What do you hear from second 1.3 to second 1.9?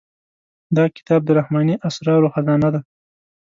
رحماني